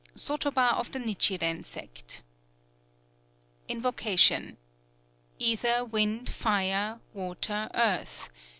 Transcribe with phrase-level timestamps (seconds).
[0.15, 2.23] SOTOBA OF THE NICHIREN SECT.
[3.67, 4.57] (Invocation.)
[5.39, 8.31] _Ether, Wind, Fire, Water, Earth!